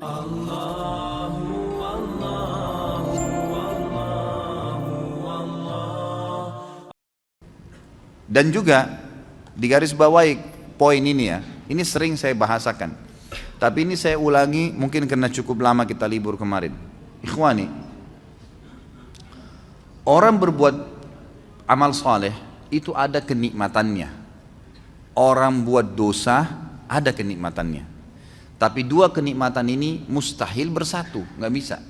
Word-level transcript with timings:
Dan 0.00 0.08
juga 8.48 8.88
di 9.52 9.68
garis 9.68 9.92
bawahi 9.92 10.40
poin 10.80 11.04
ini 11.04 11.28
ya, 11.28 11.44
ini 11.68 11.84
sering 11.84 12.16
saya 12.16 12.32
bahasakan. 12.32 12.96
Tapi 13.60 13.84
ini 13.84 13.92
saya 13.92 14.16
ulangi 14.16 14.72
mungkin 14.72 15.04
karena 15.04 15.28
cukup 15.28 15.60
lama 15.60 15.84
kita 15.84 16.08
libur 16.08 16.40
kemarin. 16.40 16.72
Ikhwani, 17.20 17.68
orang 20.08 20.40
berbuat 20.40 20.80
amal 21.68 21.92
soleh 21.92 22.32
itu 22.72 22.96
ada 22.96 23.20
kenikmatannya. 23.20 24.08
Orang 25.12 25.60
buat 25.60 25.92
dosa 25.92 26.48
ada 26.88 27.12
kenikmatannya. 27.12 27.99
Tapi 28.60 28.84
dua 28.84 29.08
kenikmatan 29.08 29.64
ini 29.72 30.04
mustahil 30.04 30.68
bersatu, 30.68 31.24
nggak 31.40 31.52
bisa. 31.56 31.80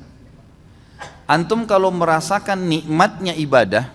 Antum 1.26 1.66
kalau 1.66 1.90
merasakan 1.90 2.70
nikmatnya 2.70 3.34
ibadah 3.34 3.90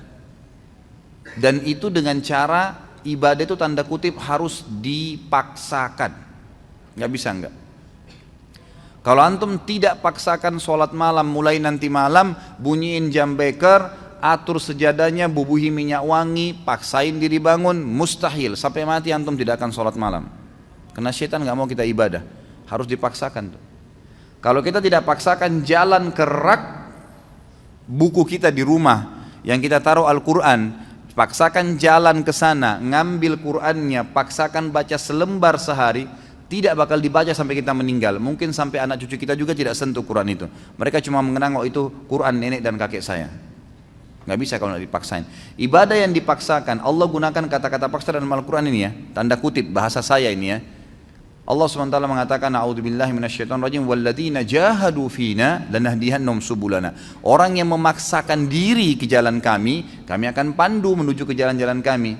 dan 1.40 1.64
itu 1.64 1.88
dengan 1.88 2.20
cara 2.20 2.76
ibadah 3.08 3.48
itu 3.48 3.56
tanda 3.56 3.88
kutip 3.88 4.20
harus 4.20 4.68
dipaksakan, 4.68 6.12
nggak 7.00 7.12
bisa 7.16 7.32
nggak. 7.32 7.56
Kalau 9.08 9.22
antum 9.24 9.56
tidak 9.64 10.04
paksakan 10.04 10.60
sholat 10.60 10.92
malam 10.92 11.32
mulai 11.32 11.62
nanti 11.64 11.88
malam 11.88 12.36
bunyiin 12.60 13.08
jam 13.08 13.40
beker, 13.40 13.88
atur 14.20 14.60
sejadahnya, 14.60 15.32
bubuhi 15.32 15.72
minyak 15.72 16.04
wangi, 16.04 16.58
paksain 16.66 17.24
diri 17.24 17.40
bangun, 17.40 17.80
mustahil 17.86 18.60
sampai 18.60 18.84
mati 18.84 19.16
antum 19.16 19.38
tidak 19.40 19.64
akan 19.64 19.72
sholat 19.72 19.96
malam. 19.96 20.28
Karena 20.92 21.14
setan 21.16 21.40
nggak 21.46 21.56
mau 21.56 21.70
kita 21.70 21.86
ibadah, 21.86 22.26
harus 22.70 22.88
dipaksakan 22.90 23.54
tuh. 23.54 23.64
Kalau 24.42 24.62
kita 24.62 24.78
tidak 24.78 25.10
paksakan 25.10 25.66
jalan 25.66 26.14
ke 26.14 26.22
rak 26.22 26.64
buku 27.90 28.38
kita 28.38 28.54
di 28.54 28.62
rumah 28.62 29.26
yang 29.42 29.58
kita 29.58 29.82
taruh 29.82 30.06
Al-Quran, 30.06 30.74
paksakan 31.18 31.78
jalan 31.82 32.22
ke 32.22 32.30
sana, 32.30 32.78
ngambil 32.78 33.42
Qurannya, 33.42 34.06
paksakan 34.06 34.70
baca 34.70 34.98
selembar 35.02 35.58
sehari, 35.58 36.06
tidak 36.46 36.78
bakal 36.78 37.02
dibaca 37.02 37.34
sampai 37.34 37.58
kita 37.58 37.74
meninggal. 37.74 38.22
Mungkin 38.22 38.54
sampai 38.54 38.86
anak 38.86 39.02
cucu 39.02 39.18
kita 39.18 39.34
juga 39.34 39.58
tidak 39.58 39.74
sentuh 39.74 40.06
Quran 40.06 40.30
itu. 40.30 40.46
Mereka 40.78 41.02
cuma 41.02 41.26
mengenang 41.26 41.58
oh 41.58 41.66
itu 41.66 41.90
Quran 42.06 42.38
nenek 42.38 42.62
dan 42.62 42.78
kakek 42.78 43.02
saya. 43.02 43.34
Nggak 44.26 44.40
bisa 44.42 44.56
kalau 44.58 44.78
dipaksain. 44.78 45.26
Ibadah 45.58 45.98
yang 46.02 46.14
dipaksakan, 46.14 46.82
Allah 46.82 47.06
gunakan 47.06 47.44
kata-kata 47.46 47.90
paksa 47.90 48.18
dalam 48.18 48.30
Al-Quran 48.30 48.66
ini 48.70 48.80
ya. 48.82 48.92
Tanda 49.14 49.38
kutip, 49.38 49.70
bahasa 49.70 50.02
saya 50.02 50.34
ini 50.34 50.54
ya. 50.54 50.58
Allah 51.46 51.70
SWT 51.70 51.94
mengatakan 52.10 52.50
A'udzubillahi 52.58 53.14
minasyaitonirrajim 53.14 53.86
walladzina 53.86 54.42
jahadu 54.42 55.06
fina 55.14 55.70
lanahdihannahum 55.70 56.42
subulana. 56.42 56.98
Orang 57.22 57.62
yang 57.62 57.70
memaksakan 57.70 58.50
diri 58.50 58.98
ke 58.98 59.06
jalan 59.06 59.38
kami, 59.38 60.06
kami 60.10 60.26
akan 60.26 60.58
pandu 60.58 60.98
menuju 60.98 61.22
ke 61.22 61.38
jalan-jalan 61.38 61.86
kami. 61.86 62.18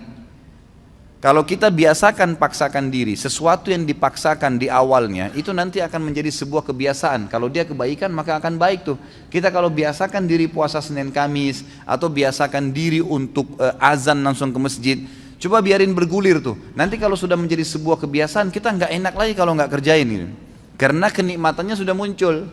Kalau 1.26 1.42
kita 1.42 1.74
biasakan 1.74 2.38
paksakan 2.38 2.94
diri, 2.94 3.18
sesuatu 3.18 3.74
yang 3.74 3.82
dipaksakan 3.82 4.62
di 4.62 4.70
awalnya 4.70 5.34
itu 5.34 5.50
nanti 5.50 5.82
akan 5.82 6.14
menjadi 6.14 6.30
sebuah 6.30 6.62
kebiasaan. 6.70 7.26
Kalau 7.26 7.50
dia 7.50 7.66
kebaikan 7.66 8.14
maka 8.14 8.38
akan 8.38 8.62
baik 8.62 8.86
tuh. 8.86 8.98
Kita 9.34 9.50
kalau 9.50 9.74
biasakan 9.74 10.30
diri 10.30 10.46
puasa 10.46 10.86
Senin 10.86 11.10
Kamis 11.10 11.66
atau 11.82 12.14
biasakan 12.14 12.70
diri 12.70 13.02
untuk 13.02 13.58
uh, 13.58 13.74
azan 13.82 14.22
langsung 14.22 14.54
ke 14.54 14.60
masjid, 14.62 14.98
coba 15.42 15.62
biarin 15.62 15.92
bergulir 15.92 16.42
tuh. 16.44 16.56
Nanti 16.74 17.00
kalau 17.00 17.20
sudah 17.20 17.36
menjadi 17.36 17.64
sebuah 17.66 18.00
kebiasaan 18.02 18.50
kita 18.52 18.72
nggak 18.76 18.92
enak 18.92 19.14
lagi 19.14 19.34
kalau 19.34 19.54
nggak 19.56 19.72
kerjain 19.72 20.08
gitu. 20.08 20.28
Karena 20.76 21.08
kenikmatannya 21.08 21.76
sudah 21.76 21.96
muncul. 21.96 22.52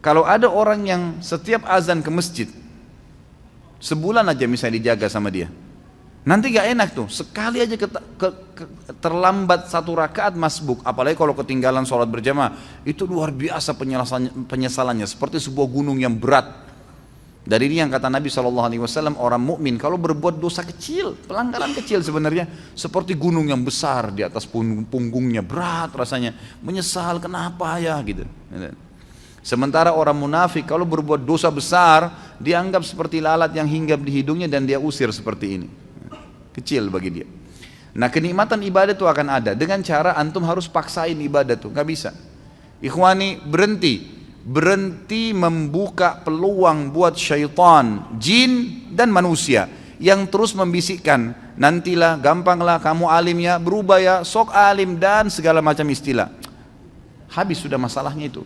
Kalau 0.00 0.22
ada 0.24 0.48
orang 0.48 0.80
yang 0.86 1.02
setiap 1.20 1.66
azan 1.66 2.00
ke 2.00 2.08
masjid, 2.08 2.48
sebulan 3.82 4.24
aja 4.30 4.48
misalnya 4.48 4.80
dijaga 4.80 5.12
sama 5.12 5.28
dia, 5.28 5.50
Nanti 6.20 6.52
gak 6.52 6.68
enak 6.76 6.88
tuh, 6.92 7.08
sekali 7.08 7.64
aja 7.64 7.80
ke, 7.80 7.88
ke, 7.88 8.28
ke, 8.52 8.64
terlambat 9.00 9.72
satu 9.72 9.96
rakaat 9.96 10.36
masbuk, 10.36 10.84
apalagi 10.84 11.16
kalau 11.16 11.32
ketinggalan 11.32 11.88
sholat 11.88 12.12
berjamaah, 12.12 12.52
itu 12.84 13.08
luar 13.08 13.32
biasa 13.32 13.72
penyesalannya, 14.44 15.08
seperti 15.08 15.40
sebuah 15.40 15.64
gunung 15.72 15.96
yang 15.96 16.12
berat. 16.12 16.68
Dari 17.40 17.72
ini 17.72 17.80
yang 17.80 17.88
kata 17.88 18.12
Nabi 18.12 18.28
SAW, 18.28 19.16
orang 19.16 19.40
mukmin 19.40 19.80
kalau 19.80 19.96
berbuat 19.96 20.36
dosa 20.36 20.60
kecil, 20.60 21.16
pelanggaran 21.24 21.72
kecil 21.72 22.04
sebenarnya, 22.04 22.44
seperti 22.76 23.16
gunung 23.16 23.48
yang 23.48 23.64
besar 23.64 24.12
di 24.12 24.20
atas 24.20 24.44
punggungnya, 24.44 25.40
berat 25.40 25.96
rasanya, 25.96 26.36
menyesal 26.60 27.16
kenapa 27.16 27.80
ya 27.80 27.96
gitu. 28.04 28.28
Sementara 29.40 29.96
orang 29.96 30.20
munafik 30.20 30.68
kalau 30.68 30.84
berbuat 30.84 31.24
dosa 31.24 31.48
besar, 31.48 32.12
dianggap 32.36 32.84
seperti 32.84 33.24
lalat 33.24 33.56
yang 33.56 33.64
hinggap 33.64 34.04
di 34.04 34.20
hidungnya 34.20 34.44
dan 34.44 34.68
dia 34.68 34.76
usir 34.76 35.08
seperti 35.08 35.46
ini 35.56 35.68
kecil 36.52 36.92
bagi 36.92 37.08
dia. 37.08 37.26
Nah 37.96 38.12
kenikmatan 38.12 38.60
ibadah 38.68 38.92
itu 38.92 39.08
akan 39.08 39.26
ada 39.32 39.56
dengan 39.56 39.80
cara 39.80 40.12
antum 40.12 40.44
harus 40.44 40.68
paksain 40.68 41.16
ibadah 41.16 41.56
tuh, 41.56 41.72
nggak 41.72 41.88
bisa. 41.88 42.12
Ikhwani 42.84 43.40
berhenti, 43.48 44.19
berhenti 44.40 45.36
membuka 45.36 46.20
peluang 46.24 46.90
buat 46.90 47.14
syaitan, 47.16 48.16
jin 48.16 48.84
dan 48.92 49.12
manusia 49.12 49.68
yang 50.00 50.24
terus 50.24 50.56
membisikkan 50.56 51.36
nantilah 51.60 52.16
gampanglah 52.16 52.80
kamu 52.80 53.04
alimnya 53.04 53.60
berubah 53.60 54.00
ya 54.00 54.16
sok 54.24 54.48
alim 54.56 54.96
dan 54.96 55.28
segala 55.28 55.60
macam 55.60 55.84
istilah. 55.92 56.32
Habis 57.30 57.62
sudah 57.62 57.76
masalahnya 57.76 58.26
itu. 58.26 58.42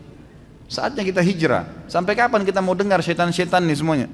Saatnya 0.69 1.07
kita 1.07 1.23
hijrah. 1.23 1.65
Sampai 1.87 2.19
kapan 2.19 2.43
kita 2.43 2.59
mau 2.59 2.75
dengar 2.75 3.01
syaitan-syaitan 3.01 3.63
nih 3.65 3.79
semuanya? 3.79 4.09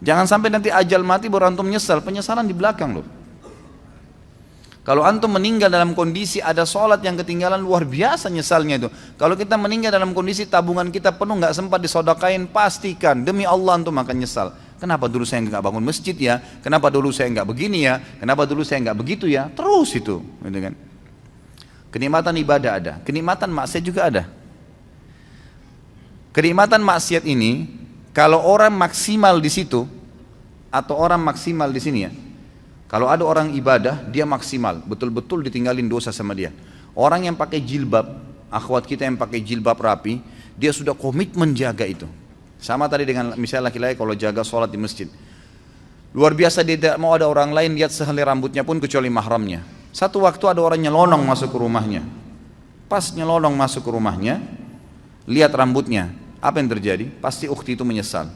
Jangan 0.00 0.26
sampai 0.28 0.48
nanti 0.52 0.68
ajal 0.72 1.04
mati 1.06 1.30
baru 1.30 1.52
antum 1.52 1.68
nyesal, 1.68 2.00
penyesalan 2.04 2.44
di 2.48 2.56
belakang 2.56 3.00
loh. 3.00 3.06
Kalau 4.86 5.02
antum 5.02 5.34
meninggal 5.34 5.66
dalam 5.66 5.98
kondisi 5.98 6.38
ada 6.38 6.62
sholat 6.62 7.02
yang 7.02 7.18
ketinggalan 7.18 7.58
luar 7.58 7.82
biasa 7.82 8.30
nyesalnya 8.30 8.86
itu. 8.86 8.88
Kalau 9.18 9.34
kita 9.34 9.58
meninggal 9.58 9.90
dalam 9.90 10.14
kondisi 10.14 10.46
tabungan 10.46 10.94
kita 10.94 11.10
penuh 11.10 11.42
nggak 11.42 11.58
sempat 11.58 11.82
disodakain, 11.82 12.46
pastikan 12.46 13.26
demi 13.26 13.42
Allah 13.42 13.82
antum 13.82 13.98
akan 13.98 14.14
nyesal. 14.14 14.54
Kenapa 14.78 15.10
dulu 15.10 15.26
saya 15.26 15.42
nggak 15.42 15.58
bangun 15.58 15.82
masjid 15.82 16.14
ya? 16.14 16.38
Kenapa 16.62 16.86
dulu 16.86 17.10
saya 17.10 17.26
nggak 17.34 17.50
begini 17.50 17.82
ya? 17.82 17.98
Kenapa 18.22 18.46
dulu 18.46 18.62
saya 18.62 18.78
nggak 18.86 18.94
begitu 18.94 19.26
ya? 19.26 19.50
Terus 19.50 19.90
itu, 19.90 20.22
gitu 20.22 20.58
kan? 20.62 20.78
Kenikmatan 21.90 22.38
ibadah 22.38 22.72
ada, 22.78 22.92
kenikmatan 23.02 23.50
maksiat 23.50 23.82
juga 23.82 24.06
ada. 24.06 24.22
Kenikmatan 26.30 26.78
maksiat 26.78 27.26
ini 27.26 27.66
kalau 28.14 28.38
orang 28.38 28.70
maksimal 28.70 29.42
di 29.42 29.50
situ 29.50 29.82
atau 30.70 30.94
orang 30.94 31.18
maksimal 31.18 31.74
di 31.74 31.82
sini 31.82 31.98
ya. 32.06 32.12
Kalau 32.86 33.10
ada 33.10 33.26
orang 33.26 33.50
ibadah, 33.58 34.06
dia 34.06 34.22
maksimal, 34.22 34.78
betul-betul 34.86 35.42
ditinggalin 35.42 35.90
dosa 35.90 36.14
sama 36.14 36.38
dia. 36.38 36.54
Orang 36.94 37.26
yang 37.26 37.34
pakai 37.34 37.58
jilbab, 37.58 38.06
akhwat 38.46 38.86
kita 38.86 39.02
yang 39.02 39.18
pakai 39.18 39.42
jilbab 39.42 39.74
rapi, 39.74 40.22
dia 40.54 40.70
sudah 40.70 40.94
komitmen 40.94 41.50
jaga 41.52 41.82
itu. 41.82 42.06
Sama 42.62 42.86
tadi 42.86 43.04
dengan 43.04 43.34
misalnya 43.36 43.68
laki-laki 43.68 43.98
kalau 43.98 44.14
jaga 44.14 44.40
sholat 44.46 44.70
di 44.70 44.78
masjid. 44.78 45.10
Luar 46.16 46.32
biasa 46.32 46.64
dia 46.64 46.80
tidak 46.80 46.96
mau 46.96 47.12
ada 47.12 47.28
orang 47.28 47.52
lain 47.52 47.76
lihat 47.76 47.92
sehelai 47.92 48.24
rambutnya 48.24 48.64
pun 48.64 48.80
kecuali 48.80 49.12
mahramnya. 49.12 49.60
Satu 49.92 50.24
waktu 50.24 50.44
ada 50.48 50.64
orang 50.64 50.80
nyelonong 50.80 51.26
masuk 51.26 51.52
ke 51.52 51.58
rumahnya. 51.60 52.00
Pas 52.86 53.12
nyelonong 53.12 53.52
masuk 53.52 53.82
ke 53.84 53.90
rumahnya, 53.90 54.40
lihat 55.28 55.52
rambutnya, 55.52 56.14
apa 56.40 56.62
yang 56.62 56.70
terjadi? 56.70 57.10
Pasti 57.20 57.50
ukti 57.50 57.74
itu 57.74 57.84
menyesal. 57.84 58.30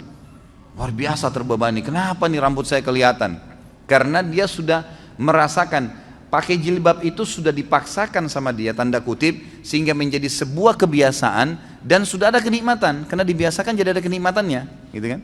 Luar 0.75 0.91
biasa 0.91 1.31
terbebani. 1.31 1.81
Kenapa 1.81 2.27
nih 2.27 2.41
rambut 2.43 2.67
saya 2.67 2.83
kelihatan? 2.83 3.50
Karena 3.91 4.23
dia 4.23 4.47
sudah 4.47 4.87
merasakan 5.19 5.91
pakai 6.31 6.63
jilbab 6.63 7.03
itu 7.03 7.27
sudah 7.27 7.51
dipaksakan 7.51 8.31
sama 8.31 8.55
dia 8.55 8.71
tanda 8.71 9.03
kutip 9.03 9.67
sehingga 9.67 9.99
menjadi 9.99 10.31
sebuah 10.31 10.79
kebiasaan 10.79 11.83
dan 11.83 12.07
sudah 12.07 12.31
ada 12.31 12.39
kenikmatan 12.39 13.03
karena 13.11 13.27
dibiasakan 13.27 13.75
jadi 13.75 13.99
ada 13.99 13.99
kenikmatannya, 13.99 14.95
gitu 14.95 15.07
kan? 15.19 15.21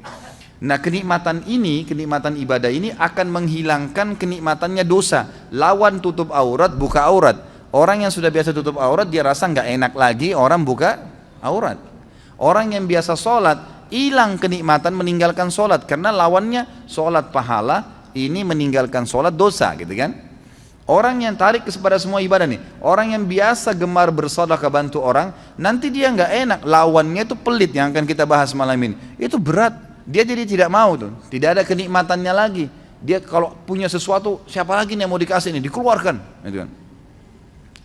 Nah 0.57 0.81
kenikmatan 0.81 1.45
ini, 1.47 1.87
kenikmatan 1.87 2.35
ibadah 2.41 2.73
ini 2.73 2.91
akan 2.91 3.27
menghilangkan 3.29 4.17
kenikmatannya 4.17 4.83
dosa. 4.89 5.29
Lawan 5.53 6.01
tutup 6.01 6.33
aurat, 6.33 6.73
buka 6.73 7.07
aurat. 7.07 7.37
Orang 7.77 8.03
yang 8.03 8.11
sudah 8.11 8.33
biasa 8.33 8.57
tutup 8.57 8.81
aurat 8.81 9.05
dia 9.07 9.21
rasa 9.21 9.47
nggak 9.53 9.69
enak 9.79 9.93
lagi 9.93 10.33
orang 10.33 10.65
buka 10.65 10.97
aurat. 11.45 11.77
Orang 12.41 12.73
yang 12.73 12.89
biasa 12.89 13.21
sholat, 13.21 13.89
hilang 13.93 14.41
kenikmatan 14.41 14.97
meninggalkan 14.97 15.53
sholat. 15.53 15.85
Karena 15.85 16.09
lawannya 16.09 16.89
sholat 16.89 17.29
pahala, 17.37 17.96
ini 18.17 18.41
meninggalkan 18.41 19.05
sholat 19.05 19.37
dosa 19.37 19.77
gitu 19.77 19.93
kan. 19.93 20.17
Orang 20.87 21.19
yang 21.19 21.35
tarik 21.35 21.67
kepada 21.67 21.99
semua 21.99 22.23
ibadah 22.23 22.47
nih, 22.47 22.63
orang 22.79 23.19
yang 23.19 23.27
biasa 23.27 23.75
gemar 23.75 24.07
bersedekah 24.15 24.71
bantu 24.71 25.03
orang, 25.03 25.35
nanti 25.59 25.91
dia 25.91 26.15
nggak 26.15 26.31
enak, 26.47 26.61
lawannya 26.63 27.27
itu 27.27 27.35
pelit 27.35 27.75
yang 27.75 27.91
akan 27.91 28.07
kita 28.07 28.23
bahas 28.23 28.55
malam 28.55 28.79
ini. 28.79 28.95
Itu 29.19 29.43
berat, 29.43 29.75
dia 30.07 30.23
jadi 30.23 30.47
tidak 30.47 30.71
mau 30.71 30.95
tuh, 30.95 31.11
tidak 31.27 31.59
ada 31.59 31.63
kenikmatannya 31.67 32.31
lagi. 32.31 32.65
Dia 33.03 33.19
kalau 33.19 33.51
punya 33.67 33.91
sesuatu, 33.91 34.47
siapa 34.47 34.79
lagi 34.79 34.95
yang 34.95 35.11
mau 35.11 35.19
dikasih 35.19 35.51
ini, 35.51 35.59
dikeluarkan, 35.67 36.47
gitu 36.47 36.63
kan. 36.63 36.71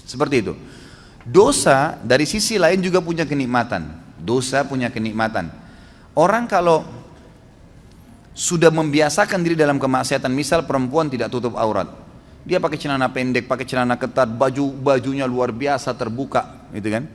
Seperti 0.05 0.35
itu. 0.45 0.53
Dosa 1.25 1.97
dari 2.05 2.29
sisi 2.29 2.61
lain 2.61 2.85
juga 2.85 3.01
punya 3.01 3.25
kenikmatan. 3.25 3.97
Dosa 4.21 4.61
punya 4.61 4.93
kenikmatan. 4.93 5.49
Orang 6.13 6.45
kalau 6.45 6.85
sudah 8.41 8.73
membiasakan 8.73 9.45
diri 9.45 9.53
dalam 9.53 9.77
kemaksiatan, 9.77 10.33
misal 10.33 10.65
perempuan 10.65 11.05
tidak 11.13 11.29
tutup 11.29 11.53
aurat, 11.53 11.85
dia 12.41 12.57
pakai 12.57 12.81
celana 12.81 13.05
pendek, 13.13 13.45
pakai 13.45 13.69
celana 13.69 14.01
ketat, 14.01 14.25
baju 14.33 14.73
bajunya 14.81 15.29
luar 15.29 15.53
biasa 15.53 15.93
terbuka, 15.93 16.65
gitu 16.73 16.89
kan? 16.89 17.05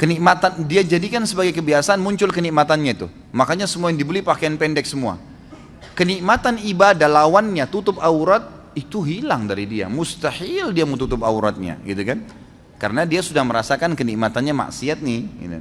Kenikmatan 0.00 0.64
dia 0.64 0.80
jadikan 0.80 1.28
sebagai 1.28 1.52
kebiasaan 1.52 2.00
muncul 2.00 2.32
kenikmatannya 2.32 2.96
itu. 2.96 3.06
Makanya 3.30 3.68
semua 3.68 3.92
yang 3.92 4.00
dibeli 4.00 4.24
pakaian 4.24 4.56
pendek 4.56 4.88
semua. 4.88 5.20
Kenikmatan 5.92 6.58
ibadah 6.64 7.06
lawannya 7.06 7.68
tutup 7.68 8.00
aurat 8.00 8.42
itu 8.72 9.04
hilang 9.04 9.44
dari 9.44 9.68
dia. 9.68 9.86
Mustahil 9.92 10.72
dia 10.72 10.88
menutup 10.88 11.20
auratnya, 11.22 11.76
gitu 11.84 12.02
kan? 12.08 12.24
Karena 12.80 13.04
dia 13.04 13.20
sudah 13.20 13.44
merasakan 13.44 13.92
kenikmatannya 13.92 14.56
maksiat 14.56 14.98
nih. 15.04 15.22
Gitu. 15.28 15.60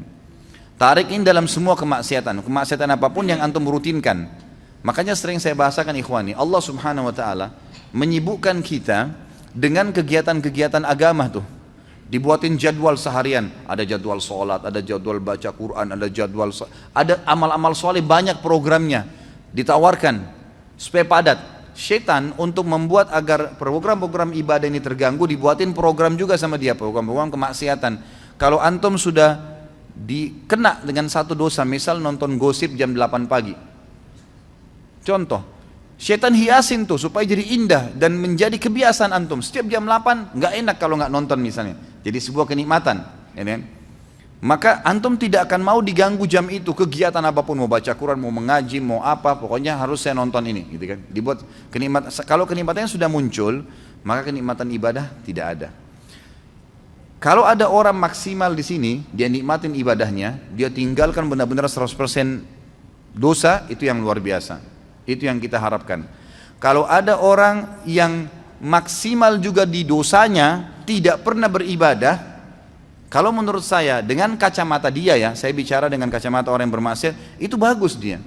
Tarik 0.79 1.12
ini 1.13 1.21
dalam 1.21 1.45
semua 1.45 1.77
kemaksiatan, 1.77 2.41
kemaksiatan 2.41 2.89
apa 2.97 3.12
pun 3.12 3.27
yang 3.27 3.44
antum 3.44 3.68
rutinkan. 3.68 4.41
Makanya 4.81 5.13
sering 5.13 5.38
saya 5.38 5.54
bahasakan 5.54 5.94
ikhwani, 6.01 6.33
Allah 6.33 6.62
subhanahu 6.62 7.13
wa 7.13 7.16
ta'ala 7.16 7.54
menyibukkan 7.94 8.66
kita 8.66 9.13
dengan 9.54 9.94
kegiatan-kegiatan 9.94 10.81
agama 10.81 11.30
tuh. 11.30 11.45
Dibuatin 12.12 12.60
jadwal 12.60 13.00
seharian, 13.00 13.48
ada 13.63 13.88
jadwal 13.88 14.19
sholat, 14.19 14.68
ada 14.68 14.83
jadwal 14.83 15.24
baca 15.24 15.48
Quran, 15.56 15.95
ada 15.95 16.12
jadwal, 16.12 16.51
ada 16.92 17.24
amal-amal 17.24 17.72
soleh 17.72 18.04
banyak 18.04 18.44
programnya 18.44 19.07
ditawarkan 19.56 20.28
supaya 20.75 21.06
padat. 21.07 21.39
Setan 21.72 22.36
untuk 22.36 22.68
membuat 22.68 23.16
agar 23.16 23.56
program-program 23.56 24.36
ibadah 24.36 24.68
ini 24.68 24.83
terganggu 24.83 25.24
dibuatin 25.24 25.72
program 25.72 26.19
juga 26.19 26.36
sama 26.36 26.60
dia, 26.60 26.75
program-program 26.75 27.31
kemaksiatan. 27.31 27.95
Kalau 28.36 28.60
antum 28.60 29.00
sudah 29.00 29.39
dikena 29.95 30.83
dengan 30.83 31.07
satu 31.07 31.31
dosa 31.31 31.63
misal 31.63 32.04
nonton 32.04 32.36
gosip 32.36 32.75
jam 32.75 32.92
8 32.92 33.24
pagi 33.24 33.70
contoh 35.01 35.42
setan 36.01 36.33
hiasin 36.33 36.89
tuh 36.89 36.98
supaya 36.98 37.27
jadi 37.27 37.44
indah 37.53 37.83
dan 37.94 38.18
menjadi 38.18 38.57
kebiasaan 38.57 39.13
antum 39.13 39.42
setiap 39.44 39.69
jam 39.69 39.86
8 39.86 40.38
nggak 40.38 40.53
enak 40.65 40.75
kalau 40.81 40.98
nggak 40.98 41.12
nonton 41.13 41.38
misalnya 41.38 41.77
jadi 42.01 42.18
sebuah 42.18 42.50
kenikmatan 42.50 43.06
ya 43.38 43.44
kan? 43.45 43.62
maka 44.42 44.81
antum 44.81 45.13
tidak 45.13 45.45
akan 45.45 45.62
mau 45.62 45.80
diganggu 45.86 46.25
jam 46.25 46.50
itu 46.50 46.74
kegiatan 46.74 47.21
apa 47.21 47.45
pun 47.45 47.53
mau 47.53 47.69
baca 47.69 47.94
Quran 47.94 48.18
mau 48.18 48.33
mengaji 48.33 48.81
mau 48.81 49.06
apa 49.06 49.38
pokoknya 49.38 49.77
harus 49.77 50.01
saya 50.01 50.18
nonton 50.18 50.42
ini 50.50 50.65
gitu 50.74 50.86
kan 50.89 51.00
dibuat 51.13 51.45
kenikmatan 51.69 52.09
kalau 52.25 52.50
kenikmatannya 52.50 52.89
sudah 52.89 53.06
muncul 53.06 53.62
maka 54.01 54.25
kenikmatan 54.33 54.65
ibadah 54.74 55.13
tidak 55.21 55.45
ada 55.54 55.69
kalau 57.21 57.45
ada 57.45 57.69
orang 57.69 57.94
maksimal 57.94 58.50
di 58.57 58.65
sini, 58.65 59.06
dia 59.13 59.30
nikmatin 59.30 59.77
ibadahnya, 59.77 60.42
dia 60.57 60.74
tinggalkan 60.74 61.30
benar-benar 61.30 61.69
100% 61.69 61.94
dosa, 63.13 63.62
itu 63.69 63.86
yang 63.86 64.01
luar 64.01 64.18
biasa. 64.18 64.57
Itu 65.06 65.25
yang 65.25 65.42
kita 65.42 65.57
harapkan. 65.57 66.06
Kalau 66.62 66.86
ada 66.86 67.18
orang 67.18 67.81
yang 67.89 68.30
maksimal 68.62 69.42
juga 69.42 69.65
di 69.65 69.81
dosanya, 69.81 70.77
tidak 70.86 71.25
pernah 71.25 71.50
beribadah, 71.50 72.21
kalau 73.09 73.33
menurut 73.33 73.65
saya 73.65 74.00
dengan 74.00 74.38
kacamata 74.38 74.88
dia 74.94 75.18
ya, 75.18 75.33
saya 75.33 75.51
bicara 75.51 75.89
dengan 75.89 76.07
kacamata 76.07 76.53
orang 76.53 76.69
yang 76.69 76.75
bermaksiat, 76.77 77.42
itu 77.42 77.57
bagus 77.57 77.98
dia. 77.98 78.21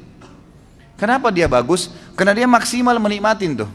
Kenapa 0.98 1.30
dia 1.30 1.46
bagus? 1.46 1.88
Karena 2.18 2.34
dia 2.34 2.46
maksimal 2.50 2.98
menikmatin 2.98 3.64
tuh. 3.64 3.70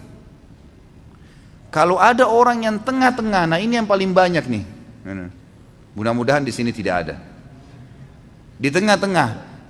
Kalau 1.71 2.01
ada 2.01 2.27
orang 2.27 2.65
yang 2.65 2.75
tengah-tengah, 2.81 3.45
nah 3.45 3.57
ini 3.61 3.79
yang 3.79 3.87
paling 3.87 4.11
banyak 4.11 4.43
nih. 4.43 4.63
Mudah-mudahan 5.95 6.43
di 6.43 6.51
sini 6.51 6.75
tidak 6.75 6.95
ada. 7.07 7.15
Di 8.59 8.67
tengah-tengah 8.67 9.29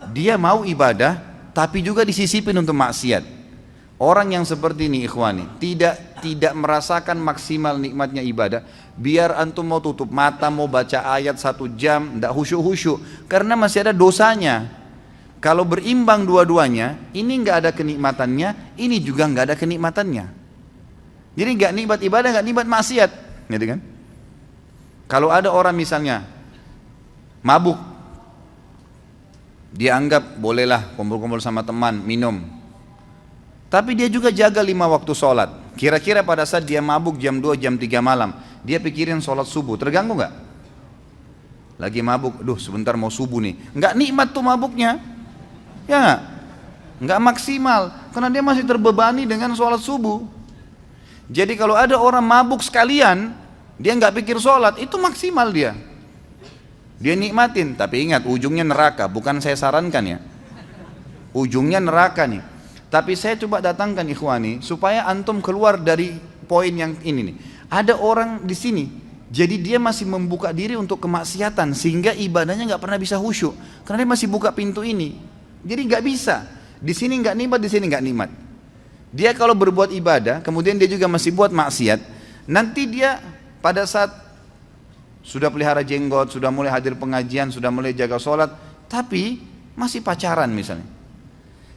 dia 0.10 0.34
mau 0.42 0.66
ibadah 0.66 1.29
tapi 1.54 1.82
juga 1.86 2.06
disisipin 2.06 2.56
untuk 2.58 2.76
maksiat. 2.78 3.40
Orang 4.00 4.32
yang 4.32 4.48
seperti 4.48 4.88
ini 4.88 5.04
ikhwani 5.04 5.60
tidak 5.60 6.24
tidak 6.24 6.56
merasakan 6.56 7.20
maksimal 7.20 7.76
nikmatnya 7.76 8.24
ibadah. 8.24 8.64
Biar 8.96 9.36
antum 9.36 9.68
mau 9.68 9.84
tutup 9.84 10.08
mata 10.08 10.48
mau 10.48 10.72
baca 10.72 11.04
ayat 11.04 11.36
satu 11.36 11.68
jam 11.76 12.16
tidak 12.16 12.32
khusyuk 12.32 12.64
khusyuk 12.64 12.98
karena 13.28 13.60
masih 13.60 13.84
ada 13.84 13.92
dosanya. 13.92 14.80
Kalau 15.40 15.64
berimbang 15.64 16.28
dua-duanya, 16.28 17.00
ini 17.16 17.40
nggak 17.40 17.58
ada 17.64 17.72
kenikmatannya, 17.72 18.76
ini 18.76 19.00
juga 19.00 19.24
nggak 19.24 19.46
ada 19.48 19.56
kenikmatannya. 19.56 20.26
Jadi 21.40 21.50
nggak 21.56 21.72
nikmat 21.72 22.00
ibadah, 22.04 22.30
nggak 22.36 22.44
nikmat 22.44 22.68
maksiat, 22.68 23.12
gitu 23.48 23.66
kan? 23.72 23.80
Kalau 25.08 25.32
ada 25.32 25.48
orang 25.48 25.72
misalnya 25.72 26.28
mabuk, 27.40 27.80
dia 29.70 29.94
anggap 29.94 30.38
bolehlah 30.42 30.94
kumpul-kumpul 30.98 31.38
sama 31.42 31.62
teman, 31.62 32.02
minum. 32.02 32.42
Tapi 33.70 33.94
dia 33.94 34.10
juga 34.10 34.34
jaga 34.34 34.66
lima 34.66 34.90
waktu 34.90 35.14
sholat. 35.14 35.54
Kira-kira 35.78 36.26
pada 36.26 36.42
saat 36.44 36.66
dia 36.66 36.82
mabuk 36.82 37.22
jam 37.22 37.38
2, 37.38 37.54
jam 37.56 37.78
3 37.78 38.02
malam, 38.02 38.34
dia 38.66 38.82
pikirin 38.82 39.22
sholat 39.22 39.46
subuh, 39.46 39.78
terganggu 39.78 40.18
nggak? 40.18 40.34
Lagi 41.80 42.02
mabuk, 42.04 42.44
duh 42.44 42.60
sebentar 42.60 42.98
mau 43.00 43.08
subuh 43.08 43.40
nih. 43.40 43.56
Nggak 43.72 43.94
nikmat 43.96 44.28
tuh 44.36 44.44
mabuknya. 44.44 45.00
Ya 45.88 46.28
nggak 47.00 47.20
maksimal. 47.24 47.96
Karena 48.12 48.28
dia 48.28 48.44
masih 48.44 48.68
terbebani 48.68 49.24
dengan 49.24 49.56
sholat 49.56 49.80
subuh. 49.80 50.28
Jadi 51.30 51.56
kalau 51.56 51.78
ada 51.78 51.96
orang 51.96 52.26
mabuk 52.26 52.60
sekalian, 52.60 53.32
dia 53.80 53.96
nggak 53.96 54.20
pikir 54.20 54.42
sholat, 54.42 54.76
itu 54.82 54.98
maksimal 55.00 55.48
dia. 55.54 55.78
Dia 57.00 57.16
nikmatin, 57.16 57.80
tapi 57.80 58.12
ingat 58.12 58.28
ujungnya 58.28 58.68
neraka, 58.68 59.08
bukan 59.08 59.40
saya 59.40 59.56
sarankan 59.56 60.04
ya. 60.04 60.20
Ujungnya 61.32 61.80
neraka 61.80 62.28
nih. 62.28 62.44
Tapi 62.92 63.16
saya 63.16 63.40
coba 63.40 63.64
datangkan 63.64 64.04
ikhwani 64.12 64.60
supaya 64.60 65.08
antum 65.08 65.40
keluar 65.40 65.80
dari 65.80 66.20
poin 66.50 66.74
yang 66.76 67.00
ini 67.06 67.32
nih. 67.32 67.36
Ada 67.72 67.96
orang 67.96 68.44
di 68.44 68.58
sini, 68.58 68.86
jadi 69.30 69.62
dia 69.62 69.78
masih 69.78 70.10
membuka 70.10 70.50
diri 70.50 70.74
untuk 70.74 70.98
kemaksiatan 71.00 71.78
sehingga 71.78 72.18
ibadahnya 72.18 72.66
nggak 72.66 72.82
pernah 72.82 72.98
bisa 72.98 73.22
khusyuk 73.22 73.54
karena 73.86 74.04
dia 74.04 74.10
masih 74.10 74.28
buka 74.28 74.50
pintu 74.50 74.82
ini. 74.82 75.22
Jadi 75.62 75.82
nggak 75.86 76.04
bisa. 76.04 76.50
Di 76.82 76.98
sini 76.98 77.22
nggak 77.22 77.36
nikmat, 77.38 77.60
di 77.62 77.70
sini 77.70 77.86
nggak 77.88 78.04
nikmat. 78.04 78.30
Dia 79.14 79.38
kalau 79.38 79.54
berbuat 79.54 79.94
ibadah, 79.94 80.42
kemudian 80.42 80.82
dia 80.82 80.90
juga 80.90 81.06
masih 81.06 81.30
buat 81.34 81.54
maksiat, 81.54 82.02
nanti 82.50 82.90
dia 82.90 83.22
pada 83.62 83.86
saat 83.86 84.29
sudah 85.30 85.54
pelihara 85.54 85.86
jenggot, 85.86 86.34
sudah 86.34 86.50
mulai 86.50 86.74
hadir 86.74 86.98
pengajian, 86.98 87.54
sudah 87.54 87.70
mulai 87.70 87.94
jaga 87.94 88.18
sholat, 88.18 88.50
tapi 88.90 89.38
masih 89.78 90.02
pacaran 90.02 90.50
misalnya. 90.50 90.90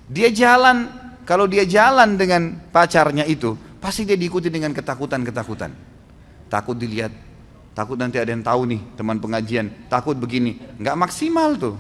Dia 0.09 0.33
jalan, 0.33 0.88
kalau 1.29 1.45
dia 1.45 1.69
jalan 1.69 2.17
dengan 2.17 2.57
pacarnya 2.73 3.29
itu, 3.29 3.53
pasti 3.77 4.09
dia 4.09 4.17
diikuti 4.17 4.49
dengan 4.49 4.73
ketakutan-ketakutan. 4.73 5.69
Takut 6.49 6.81
dilihat, 6.81 7.12
takut 7.77 8.00
nanti 8.00 8.17
ada 8.17 8.33
yang 8.33 8.41
tahu 8.41 8.73
nih 8.73 8.81
teman 8.97 9.21
pengajian, 9.21 9.69
takut 9.93 10.17
begini, 10.17 10.57
nggak 10.81 10.97
maksimal 10.97 11.53
tuh. 11.61 11.77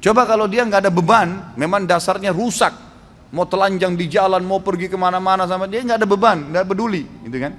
Coba 0.00 0.24
kalau 0.24 0.48
dia 0.48 0.64
nggak 0.64 0.88
ada 0.88 0.92
beban, 0.92 1.52
memang 1.60 1.84
dasarnya 1.84 2.32
rusak, 2.32 2.72
mau 3.28 3.44
telanjang 3.44 3.92
di 3.92 4.08
jalan, 4.08 4.40
mau 4.40 4.64
pergi 4.64 4.88
ke 4.88 4.96
mana-mana 4.96 5.44
sama 5.44 5.68
dia 5.68 5.84
nggak 5.84 6.00
ada 6.00 6.08
beban, 6.08 6.48
nggak 6.48 6.64
peduli, 6.64 7.04
gitu 7.28 7.36
kan? 7.36 7.52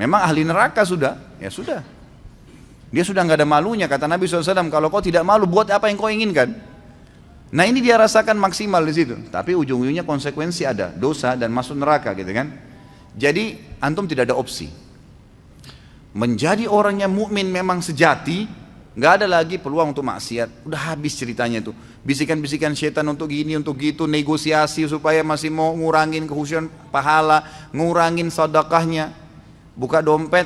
Memang 0.00 0.24
ahli 0.24 0.48
neraka 0.48 0.80
sudah, 0.80 1.20
ya 1.36 1.52
sudah. 1.52 1.84
Dia 2.88 3.04
sudah 3.04 3.20
nggak 3.20 3.44
ada 3.44 3.48
malunya 3.48 3.84
kata 3.84 4.08
Nabi 4.08 4.24
SAW. 4.24 4.72
Kalau 4.72 4.88
kau 4.88 5.04
tidak 5.04 5.20
malu, 5.28 5.44
buat 5.44 5.68
apa 5.68 5.92
yang 5.92 6.00
kau 6.00 6.08
inginkan? 6.08 6.56
Nah 7.52 7.68
ini 7.68 7.84
dia 7.84 8.00
rasakan 8.00 8.40
maksimal 8.40 8.80
di 8.80 8.96
situ. 8.96 9.14
Tapi 9.28 9.52
ujung-ujungnya 9.52 10.08
konsekuensi 10.08 10.64
ada, 10.64 10.88
dosa 10.88 11.36
dan 11.36 11.52
masuk 11.52 11.76
neraka 11.76 12.16
gitu 12.16 12.32
kan. 12.32 12.48
Jadi 13.12 13.60
antum 13.76 14.08
tidak 14.08 14.32
ada 14.32 14.40
opsi. 14.40 14.72
Menjadi 16.16 16.64
orang 16.64 17.04
yang 17.04 17.12
mukmin 17.12 17.52
memang 17.52 17.84
sejati, 17.84 18.48
nggak 18.96 19.12
ada 19.20 19.26
lagi 19.28 19.60
peluang 19.60 19.92
untuk 19.92 20.08
maksiat. 20.08 20.64
Udah 20.64 20.96
habis 20.96 21.12
ceritanya 21.12 21.60
itu. 21.60 21.76
Bisikan-bisikan 22.00 22.72
setan 22.72 23.04
untuk 23.04 23.28
gini, 23.28 23.52
untuk 23.52 23.76
gitu, 23.76 24.08
negosiasi 24.08 24.88
supaya 24.88 25.20
masih 25.20 25.52
mau 25.52 25.76
ngurangin 25.76 26.24
kehusuan 26.24 26.72
pahala, 26.88 27.44
ngurangin 27.76 28.32
sedekahnya 28.32 29.19
buka 29.80 30.04
dompet 30.04 30.44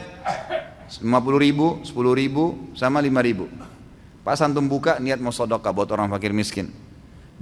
50 1.03 1.03
ribu, 1.43 1.83
10 1.83 1.91
ribu, 2.14 2.71
sama 2.79 3.03
5 3.03 3.19
ribu. 3.19 3.50
Pas 4.23 4.38
antum 4.38 4.62
buka 4.71 5.03
niat 5.03 5.19
mau 5.19 5.35
sodokah 5.35 5.75
buat 5.75 5.91
orang 5.91 6.07
fakir 6.14 6.31
miskin. 6.31 6.71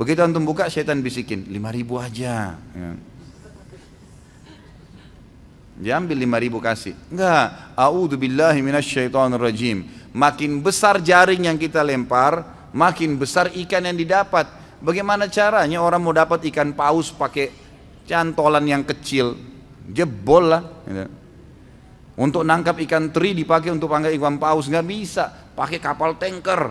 Begitu 0.00 0.24
antum 0.24 0.48
buka 0.48 0.72
syaitan 0.72 1.04
bisikin 1.04 1.44
5 1.44 1.52
ribu 1.76 2.00
aja. 2.00 2.56
Ya. 2.56 2.90
Dia 5.82 5.92
ambil 6.00 6.16
5 6.16 6.44
ribu 6.48 6.58
kasih. 6.64 6.96
Enggak. 7.12 7.76
A'udhu 7.76 8.16
billahi 8.16 8.64
rajim. 9.36 9.84
Makin 10.16 10.64
besar 10.64 10.96
jaring 11.00 11.44
yang 11.44 11.60
kita 11.60 11.84
lempar, 11.84 12.44
makin 12.72 13.20
besar 13.20 13.52
ikan 13.52 13.84
yang 13.84 13.96
didapat. 13.96 14.48
Bagaimana 14.80 15.28
caranya 15.28 15.78
orang 15.84 16.00
mau 16.02 16.14
dapat 16.16 16.42
ikan 16.50 16.72
paus 16.74 17.12
pakai 17.12 17.52
cantolan 18.08 18.64
yang 18.64 18.82
kecil? 18.82 19.36
Jebol 19.92 20.50
lah. 20.50 20.62
Gitu. 20.88 21.21
Untuk 22.12 22.44
nangkap 22.44 22.76
ikan 22.84 23.08
teri 23.08 23.32
dipakai 23.32 23.72
untuk 23.72 23.88
panggil 23.88 24.12
ikan 24.20 24.36
paus 24.36 24.68
nggak 24.68 24.84
bisa, 24.84 25.32
pakai 25.56 25.80
kapal 25.80 26.20
tanker. 26.20 26.68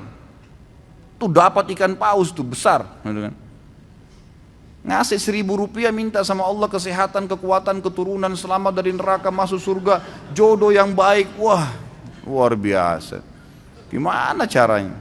Tuh 1.17 1.29
dapat 1.29 1.73
ikan 1.73 1.97
paus 1.97 2.29
tuh 2.29 2.45
besar, 2.45 2.85
gitu 3.01 3.29
kan. 3.29 3.33
Ngasih 4.81 5.21
seribu 5.21 5.61
rupiah 5.61 5.93
minta 5.93 6.25
sama 6.25 6.41
Allah 6.41 6.65
kesehatan, 6.65 7.29
kekuatan, 7.29 7.85
keturunan, 7.85 8.33
selamat 8.33 8.73
dari 8.73 8.89
neraka, 8.93 9.29
masuk 9.29 9.61
surga, 9.61 10.01
jodoh 10.33 10.73
yang 10.73 10.93
baik. 10.97 11.37
Wah, 11.37 11.69
luar 12.25 12.57
biasa. 12.57 13.21
Gimana 13.93 14.49
caranya? 14.49 14.97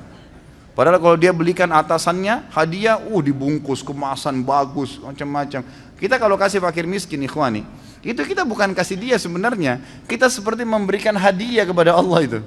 Padahal 0.76 1.00
kalau 1.00 1.16
dia 1.16 1.32
belikan 1.32 1.68
atasannya 1.72 2.48
hadiah, 2.52 3.00
uh 3.00 3.20
dibungkus 3.24 3.80
kemasan 3.80 4.44
bagus 4.44 5.00
macam-macam. 5.00 5.64
Kita 5.96 6.16
kalau 6.16 6.36
kasih 6.36 6.60
fakir 6.60 6.84
miskin 6.84 7.24
ikhwani, 7.24 7.64
itu 8.00 8.20
kita 8.24 8.48
bukan 8.48 8.72
kasih 8.72 8.96
dia 8.96 9.16
sebenarnya. 9.20 9.80
Kita 10.08 10.32
seperti 10.32 10.64
memberikan 10.64 11.12
hadiah 11.16 11.68
kepada 11.68 11.92
Allah 11.92 12.18
itu. 12.24 12.38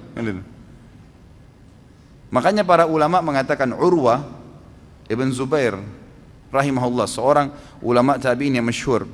Makanya 2.34 2.66
para 2.66 2.90
ulama 2.90 3.22
mengatakan 3.22 3.70
Urwah 3.78 4.26
Ibn 5.06 5.28
Zubair 5.30 5.78
rahimahullah 6.50 7.06
seorang 7.06 7.54
ulama 7.86 8.18
tabi'in 8.18 8.58
yang 8.58 8.66
masyhur 8.66 9.06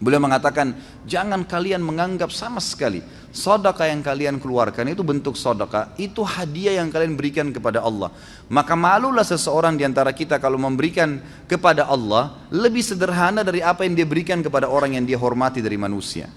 Beliau 0.00 0.16
mengatakan, 0.16 0.72
jangan 1.04 1.44
kalian 1.44 1.84
menganggap 1.84 2.32
sama 2.32 2.56
sekali 2.56 3.04
sodaka 3.36 3.84
yang 3.84 4.00
kalian 4.00 4.40
keluarkan 4.40 4.88
itu 4.88 5.04
bentuk 5.04 5.36
sodaka, 5.36 5.92
itu 6.00 6.24
hadiah 6.24 6.80
yang 6.80 6.88
kalian 6.88 7.20
berikan 7.20 7.52
kepada 7.52 7.84
Allah. 7.84 8.08
Maka 8.48 8.72
malulah 8.72 9.28
seseorang 9.28 9.76
di 9.76 9.84
antara 9.84 10.16
kita 10.16 10.40
kalau 10.40 10.56
memberikan 10.56 11.20
kepada 11.44 11.84
Allah 11.84 12.32
lebih 12.48 12.80
sederhana 12.80 13.44
dari 13.44 13.60
apa 13.60 13.84
yang 13.84 13.92
dia 13.92 14.08
berikan 14.08 14.40
kepada 14.40 14.72
orang 14.72 14.96
yang 14.96 15.04
dia 15.04 15.20
hormati 15.20 15.60
dari 15.60 15.76
manusia. 15.76 16.32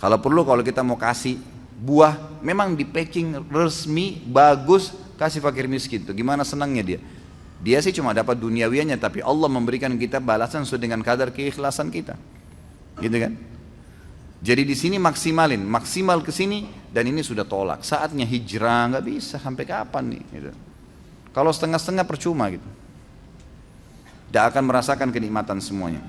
Kalau 0.00 0.16
perlu 0.16 0.48
kalau 0.48 0.64
kita 0.64 0.80
mau 0.80 0.96
kasih 0.96 1.38
buah, 1.78 2.42
memang 2.42 2.72
di 2.72 2.88
packing 2.88 3.52
resmi, 3.52 4.18
bagus, 4.26 4.96
kasih 5.20 5.44
fakir 5.44 5.68
miskin. 5.68 6.02
Tuh. 6.08 6.16
Gimana 6.16 6.42
senangnya 6.42 6.82
dia? 6.82 7.00
Dia 7.62 7.78
sih 7.78 7.94
cuma 7.94 8.10
dapat 8.10 8.42
duniawianya 8.42 8.98
tapi 8.98 9.22
Allah 9.22 9.46
memberikan 9.46 9.94
kita 9.94 10.18
balasan 10.18 10.66
sesuai 10.66 10.82
dengan 10.82 11.00
kadar 11.00 11.30
keikhlasan 11.30 11.94
kita. 11.94 12.18
Gitu 12.98 13.16
kan? 13.22 13.32
Jadi 14.42 14.62
di 14.66 14.74
sini 14.74 14.98
maksimalin, 14.98 15.62
maksimal 15.62 16.18
ke 16.26 16.34
sini 16.34 16.66
dan 16.90 17.06
ini 17.06 17.22
sudah 17.22 17.46
tolak. 17.46 17.86
Saatnya 17.86 18.26
hijrah 18.26 18.90
nggak 18.90 19.04
bisa 19.06 19.38
sampai 19.38 19.62
kapan 19.62 20.18
nih? 20.18 20.22
Gitu. 20.34 20.50
Kalau 21.30 21.54
setengah-setengah 21.54 22.02
percuma 22.02 22.50
gitu. 22.50 22.66
Tidak 24.28 24.44
akan 24.50 24.62
merasakan 24.66 25.14
kenikmatan 25.14 25.62
semuanya. 25.62 26.02